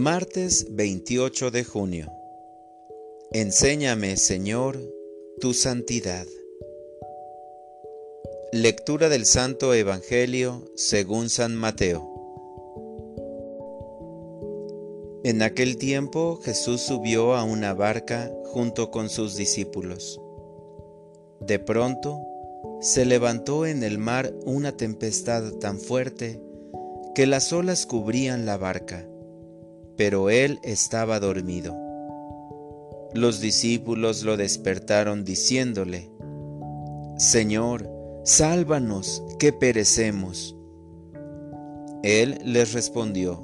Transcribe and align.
Martes 0.00 0.68
28 0.70 1.50
de 1.50 1.62
junio. 1.62 2.10
Enséñame, 3.32 4.16
Señor, 4.16 4.80
tu 5.42 5.52
santidad. 5.52 6.26
Lectura 8.50 9.10
del 9.10 9.26
Santo 9.26 9.74
Evangelio 9.74 10.64
según 10.74 11.28
San 11.28 11.54
Mateo. 11.54 12.08
En 15.22 15.42
aquel 15.42 15.76
tiempo 15.76 16.40
Jesús 16.42 16.80
subió 16.80 17.34
a 17.34 17.44
una 17.44 17.74
barca 17.74 18.32
junto 18.44 18.90
con 18.90 19.10
sus 19.10 19.36
discípulos. 19.36 20.18
De 21.40 21.58
pronto 21.58 22.18
se 22.80 23.04
levantó 23.04 23.66
en 23.66 23.82
el 23.82 23.98
mar 23.98 24.32
una 24.46 24.74
tempestad 24.78 25.52
tan 25.60 25.78
fuerte 25.78 26.40
que 27.14 27.26
las 27.26 27.52
olas 27.52 27.84
cubrían 27.84 28.46
la 28.46 28.56
barca 28.56 29.09
pero 30.00 30.30
él 30.30 30.60
estaba 30.62 31.20
dormido. 31.20 31.76
Los 33.12 33.42
discípulos 33.42 34.22
lo 34.22 34.38
despertaron 34.38 35.26
diciéndole, 35.26 36.10
Señor, 37.18 37.86
sálvanos, 38.24 39.22
que 39.38 39.52
perecemos. 39.52 40.56
Él 42.02 42.38
les 42.46 42.72
respondió, 42.72 43.42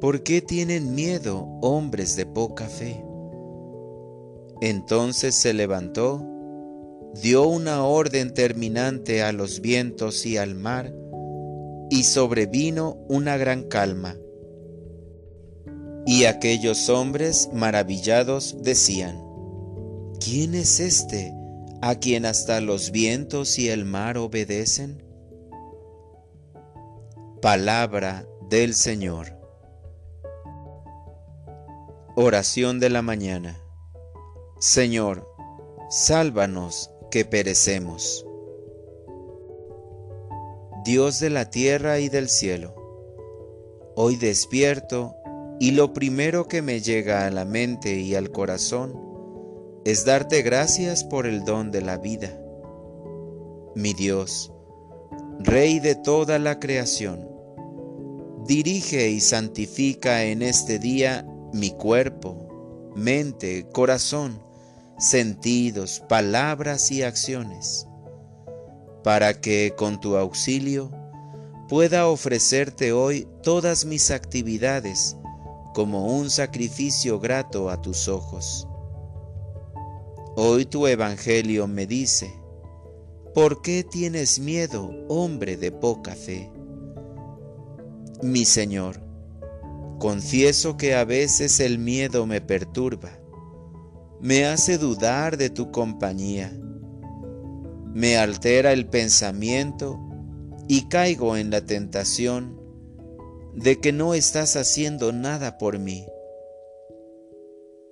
¿por 0.00 0.22
qué 0.22 0.40
tienen 0.40 0.94
miedo, 0.94 1.46
hombres 1.60 2.16
de 2.16 2.24
poca 2.24 2.64
fe? 2.64 3.04
Entonces 4.62 5.34
se 5.34 5.52
levantó, 5.52 6.26
dio 7.20 7.46
una 7.46 7.84
orden 7.84 8.32
terminante 8.32 9.22
a 9.22 9.32
los 9.32 9.60
vientos 9.60 10.24
y 10.24 10.38
al 10.38 10.54
mar, 10.54 10.90
y 11.90 12.04
sobrevino 12.04 12.96
una 13.10 13.36
gran 13.36 13.64
calma. 13.64 14.16
Y 16.10 16.24
aquellos 16.24 16.88
hombres 16.88 17.50
maravillados 17.52 18.56
decían, 18.64 19.22
¿quién 20.18 20.56
es 20.56 20.80
este 20.80 21.32
a 21.82 21.94
quien 21.94 22.26
hasta 22.26 22.60
los 22.60 22.90
vientos 22.90 23.60
y 23.60 23.68
el 23.68 23.84
mar 23.84 24.18
obedecen? 24.18 25.04
Palabra 27.40 28.26
del 28.48 28.74
Señor. 28.74 29.38
Oración 32.16 32.80
de 32.80 32.90
la 32.90 33.02
mañana. 33.02 33.62
Señor, 34.58 35.32
sálvanos 35.90 36.90
que 37.12 37.24
perecemos. 37.24 38.26
Dios 40.84 41.20
de 41.20 41.30
la 41.30 41.50
tierra 41.50 42.00
y 42.00 42.08
del 42.08 42.28
cielo, 42.28 42.74
hoy 43.94 44.16
despierto 44.16 45.19
y 45.60 45.72
lo 45.72 45.92
primero 45.92 46.48
que 46.48 46.62
me 46.62 46.80
llega 46.80 47.26
a 47.26 47.30
la 47.30 47.44
mente 47.44 47.96
y 47.98 48.14
al 48.14 48.30
corazón 48.32 48.98
es 49.84 50.06
darte 50.06 50.40
gracias 50.40 51.04
por 51.04 51.26
el 51.26 51.44
don 51.44 51.70
de 51.70 51.82
la 51.82 51.98
vida. 51.98 52.40
Mi 53.76 53.92
Dios, 53.92 54.50
Rey 55.38 55.78
de 55.78 55.96
toda 55.96 56.38
la 56.38 56.58
creación, 56.60 57.28
dirige 58.46 59.10
y 59.10 59.20
santifica 59.20 60.24
en 60.24 60.40
este 60.40 60.78
día 60.78 61.28
mi 61.52 61.72
cuerpo, 61.72 62.92
mente, 62.96 63.66
corazón, 63.70 64.42
sentidos, 64.98 66.02
palabras 66.08 66.90
y 66.90 67.02
acciones, 67.02 67.86
para 69.04 69.38
que 69.42 69.74
con 69.76 70.00
tu 70.00 70.16
auxilio 70.16 70.90
pueda 71.68 72.08
ofrecerte 72.08 72.92
hoy 72.92 73.28
todas 73.42 73.84
mis 73.84 74.10
actividades 74.10 75.18
como 75.72 76.06
un 76.06 76.30
sacrificio 76.30 77.20
grato 77.20 77.70
a 77.70 77.80
tus 77.80 78.08
ojos. 78.08 78.66
Hoy 80.36 80.64
tu 80.64 80.86
Evangelio 80.86 81.66
me 81.66 81.86
dice, 81.86 82.32
¿por 83.34 83.62
qué 83.62 83.84
tienes 83.84 84.38
miedo, 84.38 84.90
hombre 85.08 85.56
de 85.56 85.72
poca 85.72 86.14
fe? 86.14 86.50
Mi 88.22 88.44
Señor, 88.44 89.00
confieso 89.98 90.76
que 90.76 90.94
a 90.94 91.04
veces 91.04 91.60
el 91.60 91.78
miedo 91.78 92.26
me 92.26 92.40
perturba, 92.40 93.10
me 94.20 94.46
hace 94.46 94.78
dudar 94.78 95.36
de 95.36 95.50
tu 95.50 95.70
compañía, 95.70 96.52
me 97.94 98.16
altera 98.16 98.72
el 98.72 98.86
pensamiento 98.86 99.98
y 100.68 100.88
caigo 100.88 101.36
en 101.36 101.50
la 101.50 101.64
tentación 101.64 102.59
de 103.54 103.80
que 103.80 103.92
no 103.92 104.14
estás 104.14 104.56
haciendo 104.56 105.12
nada 105.12 105.58
por 105.58 105.78
mí. 105.78 106.06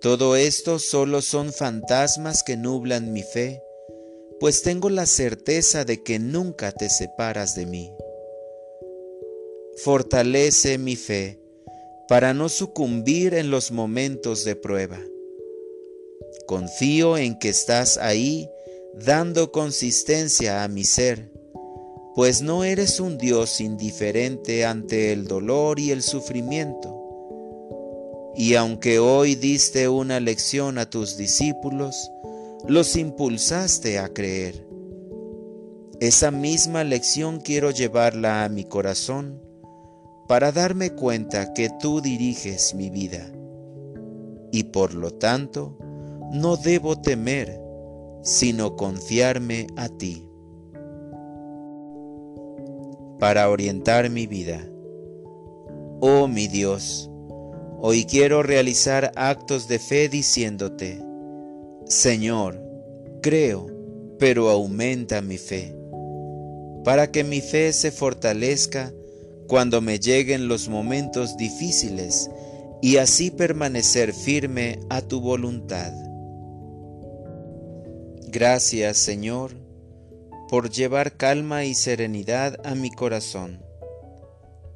Todo 0.00 0.36
esto 0.36 0.78
solo 0.78 1.22
son 1.22 1.52
fantasmas 1.52 2.42
que 2.42 2.56
nublan 2.56 3.12
mi 3.12 3.22
fe, 3.22 3.62
pues 4.38 4.62
tengo 4.62 4.90
la 4.90 5.06
certeza 5.06 5.84
de 5.84 6.02
que 6.02 6.18
nunca 6.18 6.72
te 6.72 6.90
separas 6.90 7.54
de 7.54 7.66
mí. 7.66 7.92
Fortalece 9.76 10.78
mi 10.78 10.96
fe 10.96 11.40
para 12.08 12.34
no 12.34 12.48
sucumbir 12.48 13.34
en 13.34 13.50
los 13.50 13.72
momentos 13.72 14.44
de 14.44 14.54
prueba. 14.56 15.00
Confío 16.46 17.16
en 17.16 17.38
que 17.38 17.48
estás 17.48 17.98
ahí 17.98 18.48
dando 18.94 19.50
consistencia 19.50 20.62
a 20.62 20.68
mi 20.68 20.84
ser 20.84 21.35
pues 22.16 22.40
no 22.40 22.64
eres 22.64 22.98
un 22.98 23.18
Dios 23.18 23.60
indiferente 23.60 24.64
ante 24.64 25.12
el 25.12 25.28
dolor 25.28 25.78
y 25.78 25.90
el 25.90 26.02
sufrimiento. 26.02 28.32
Y 28.34 28.54
aunque 28.54 28.98
hoy 28.98 29.34
diste 29.34 29.86
una 29.90 30.18
lección 30.18 30.78
a 30.78 30.88
tus 30.88 31.18
discípulos, 31.18 32.10
los 32.66 32.96
impulsaste 32.96 33.98
a 33.98 34.08
creer. 34.08 34.66
Esa 36.00 36.30
misma 36.30 36.84
lección 36.84 37.38
quiero 37.38 37.70
llevarla 37.70 38.44
a 38.44 38.48
mi 38.48 38.64
corazón 38.64 39.42
para 40.26 40.52
darme 40.52 40.94
cuenta 40.94 41.52
que 41.52 41.68
tú 41.68 42.00
diriges 42.00 42.74
mi 42.74 42.88
vida. 42.88 43.30
Y 44.52 44.64
por 44.64 44.94
lo 44.94 45.10
tanto, 45.10 45.76
no 46.32 46.56
debo 46.56 46.98
temer, 46.98 47.60
sino 48.22 48.74
confiarme 48.74 49.66
a 49.76 49.90
ti 49.90 50.25
para 53.18 53.48
orientar 53.48 54.10
mi 54.10 54.26
vida. 54.26 54.68
Oh 56.00 56.28
mi 56.28 56.48
Dios, 56.48 57.10
hoy 57.78 58.04
quiero 58.04 58.42
realizar 58.42 59.12
actos 59.16 59.68
de 59.68 59.78
fe 59.78 60.08
diciéndote, 60.08 61.02
Señor, 61.86 62.62
creo, 63.22 63.66
pero 64.18 64.50
aumenta 64.50 65.22
mi 65.22 65.38
fe, 65.38 65.74
para 66.84 67.10
que 67.10 67.24
mi 67.24 67.40
fe 67.40 67.72
se 67.72 67.90
fortalezca 67.90 68.92
cuando 69.46 69.80
me 69.80 69.98
lleguen 69.98 70.48
los 70.48 70.68
momentos 70.68 71.36
difíciles 71.36 72.30
y 72.82 72.98
así 72.98 73.30
permanecer 73.30 74.12
firme 74.12 74.80
a 74.90 75.00
tu 75.00 75.20
voluntad. 75.20 75.92
Gracias, 78.28 78.98
Señor, 78.98 79.65
por 80.48 80.70
llevar 80.70 81.16
calma 81.16 81.64
y 81.64 81.74
serenidad 81.74 82.56
a 82.64 82.74
mi 82.74 82.90
corazón, 82.90 83.64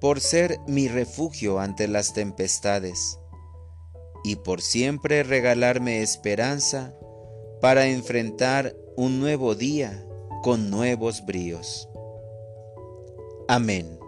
por 0.00 0.20
ser 0.20 0.58
mi 0.66 0.88
refugio 0.88 1.58
ante 1.58 1.88
las 1.88 2.14
tempestades 2.14 3.18
y 4.24 4.36
por 4.36 4.60
siempre 4.60 5.22
regalarme 5.22 6.02
esperanza 6.02 6.94
para 7.60 7.86
enfrentar 7.86 8.74
un 8.96 9.20
nuevo 9.20 9.54
día 9.54 10.06
con 10.42 10.70
nuevos 10.70 11.24
bríos. 11.26 11.88
Amén. 13.48 13.98